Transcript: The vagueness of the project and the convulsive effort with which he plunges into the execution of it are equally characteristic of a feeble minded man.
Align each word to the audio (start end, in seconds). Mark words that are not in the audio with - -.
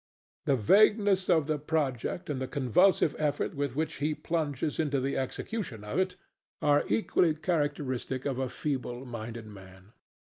The 0.45 0.55
vagueness 0.55 1.29
of 1.29 1.45
the 1.45 1.59
project 1.59 2.27
and 2.27 2.41
the 2.41 2.47
convulsive 2.47 3.15
effort 3.19 3.53
with 3.53 3.75
which 3.75 3.97
he 3.97 4.15
plunges 4.15 4.79
into 4.79 4.99
the 4.99 5.15
execution 5.15 5.83
of 5.83 5.99
it 5.99 6.15
are 6.59 6.83
equally 6.87 7.35
characteristic 7.35 8.25
of 8.25 8.39
a 8.39 8.49
feeble 8.49 9.05
minded 9.05 9.45
man. 9.45 9.93